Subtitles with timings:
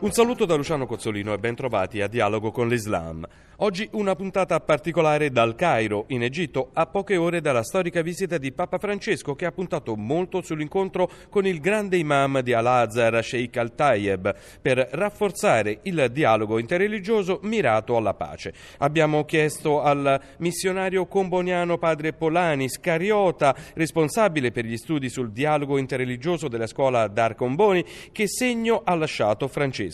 [0.00, 3.26] Un saluto da Luciano Cozzolino e ben trovati a Dialogo con l'Islam.
[3.60, 8.52] Oggi una puntata particolare dal Cairo, in Egitto, a poche ore dalla storica visita di
[8.52, 14.36] Papa Francesco che ha puntato molto sull'incontro con il grande imam di Al-Azhar, Sheikh Al-Tayeb,
[14.62, 18.54] per rafforzare il dialogo interreligioso mirato alla pace.
[18.78, 26.46] Abbiamo chiesto al missionario comboniano padre Polani, scariota, responsabile per gli studi sul dialogo interreligioso
[26.46, 29.86] della scuola Dar Comboni, che segno ha lasciato Francesco.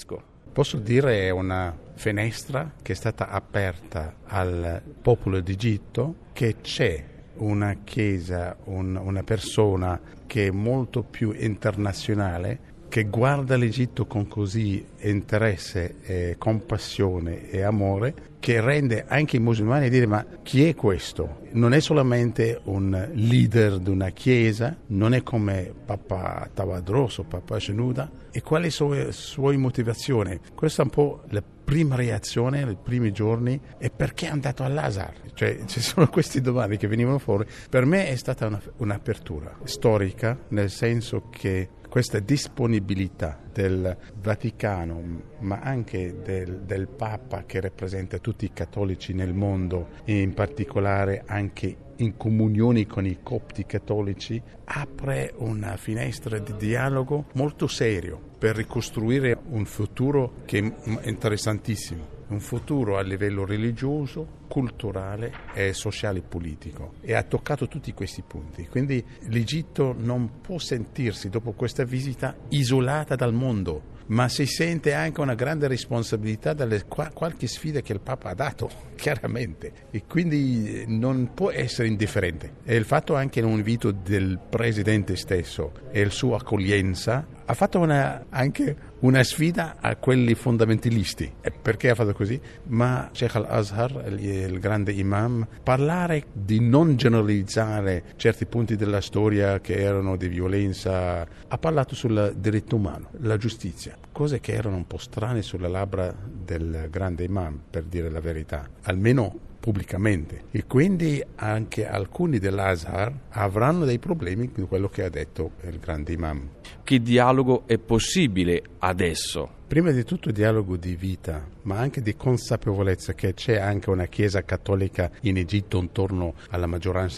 [0.52, 7.04] Posso dire è una finestra che è stata aperta al popolo d'Egitto che c'è
[7.36, 14.84] una chiesa, un, una persona che è molto più internazionale, che guarda l'Egitto con così
[15.00, 21.38] interesse, e compassione e amore, che rende anche i musulmani dire ma chi è questo?
[21.52, 27.58] Non è solamente un leader di una chiesa, non è come Papa Tawadros o Papa
[27.58, 30.38] Shenuda, e quali sono le sue motivazioni?
[30.54, 35.14] Questa è un po' la prima reazione nei primi giorni e perché è andato all'Azhar?
[35.32, 37.46] Cioè ci sono queste domande che venivano fuori.
[37.70, 45.00] Per me è stata una, un'apertura storica, nel senso che questa disponibilità del Vaticano,
[45.38, 51.22] ma anche del, del, Papa che rappresenta tutti i cattolici nel mondo e in particolare
[51.24, 58.56] anche in comunione con i copti cattolici, apre una finestra di dialogo molto serio per
[58.56, 66.22] ricostruire un futuro che è interessantissimo un futuro a livello religioso, culturale e sociale e
[66.22, 68.66] politico e ha toccato tutti questi punti.
[68.66, 75.20] Quindi l'Egitto non può sentirsi dopo questa visita isolata dal mondo, ma si sente anche
[75.20, 81.30] una grande responsabilità dalle qualche sfida che il Papa ha dato, chiaramente, e quindi non
[81.32, 82.56] può essere indifferente.
[82.64, 88.26] E il fatto anche invito del Presidente stesso e la sua accoglienza ha fatto una,
[88.30, 91.32] anche una sfida a quelli fondamentalisti.
[91.40, 92.40] E perché ha fatto così?
[92.68, 99.60] Ma Sheikh al-Azhar, il, il grande imam, parlare di non generalizzare certi punti della storia
[99.60, 104.86] che erano di violenza, ha parlato sul diritto umano, la giustizia, cose che erano un
[104.86, 108.68] po' strane sulle labbra del grande imam, per dire la verità.
[108.82, 115.52] Almeno pubblicamente e quindi anche alcuni dell'Azhar avranno dei problemi con quello che ha detto
[115.62, 116.48] il grande imam.
[116.84, 119.48] Che dialogo è possibile adesso?
[119.66, 124.42] Prima di tutto dialogo di vita, ma anche di consapevolezza che c'è anche una chiesa
[124.42, 126.66] cattolica in Egitto intorno alla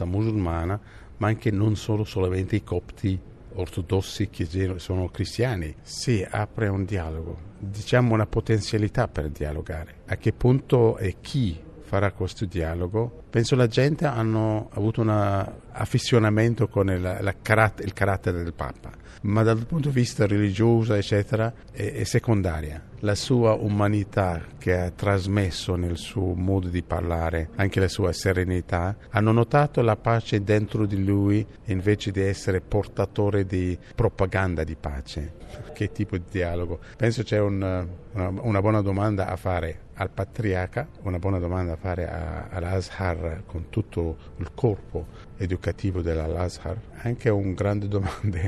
[0.04, 0.78] musulmana,
[1.16, 3.18] ma anche non solo solamente i copti
[3.54, 4.46] ortodossi che
[4.76, 5.74] sono cristiani.
[5.82, 10.02] Si apre un dialogo, diciamo una potenzialità per dialogare.
[10.06, 13.24] A che punto e chi farà questo dialogo.
[13.36, 18.90] Penso la gente hanno avuto un affezionamento con il, carat- il, carattere del Papa,
[19.24, 22.82] ma dal punto di vista religioso, eccetera, è, è, secondaria.
[23.00, 28.96] La sua umanità che ha trasmesso nel suo modo di parlare, anche la sua serenità,
[29.10, 35.34] hanno notato la pace dentro di lui invece di essere portatore di propaganda di pace.
[35.74, 36.78] Che tipo di dialogo?
[36.96, 41.76] Penso c'è un, una, una buona domanda a fare al patriarca, una buona domanda da
[41.76, 45.06] fare a, all'Azhar con tutto il corpo
[45.36, 48.38] educativo dell'Azhar, anche un grande domanda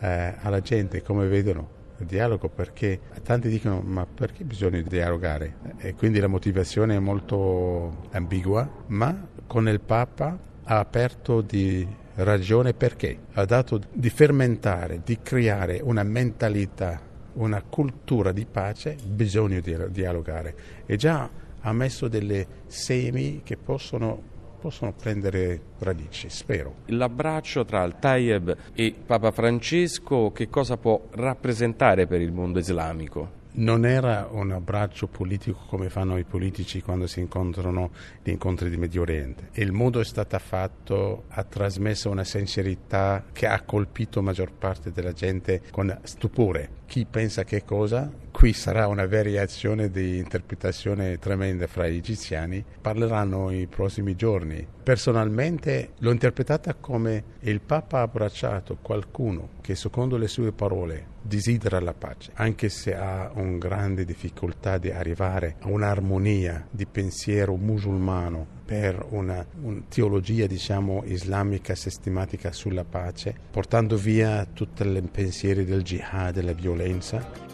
[0.00, 5.56] eh, alla gente come vedono il dialogo perché tanti dicono ma perché bisogna dialogare?
[5.78, 12.74] E quindi la motivazione è molto ambigua ma con il Papa ha aperto di ragione
[12.74, 13.18] perché.
[13.32, 17.06] Ha dato di fermentare, di creare una mentalità
[17.38, 20.54] una cultura di pace, bisogna dialogare.
[20.86, 21.28] E già
[21.60, 26.78] ha messo delle semi che possono possono prendere radici, spero.
[26.86, 33.36] L'abbraccio tra Al-Tayeb e Papa Francesco che cosa può rappresentare per il mondo islamico?
[33.50, 37.90] Non era un abbraccio politico come fanno i politici quando si incontrano
[38.22, 39.48] gli incontri di Medio Oriente.
[39.54, 44.92] Il modo è stato fatto, ha trasmesso una sincerità che ha colpito la maggior parte
[44.92, 46.76] della gente con stupore.
[46.86, 48.08] Chi pensa che cosa?
[48.38, 52.64] Qui sarà una variazione di interpretazione tremenda fra gli egiziani.
[52.80, 54.64] Parleranno i prossimi giorni.
[54.80, 61.80] Personalmente l'ho interpretata come il Papa ha abbracciato qualcuno che secondo le sue parole desidera
[61.80, 68.46] la pace, anche se ha una grande difficoltà di arrivare a un'armonia di pensiero musulmano
[68.64, 75.82] per una, una teologia diciamo islamica sistematica sulla pace, portando via tutti i pensieri del
[75.82, 77.47] jihad, della violenza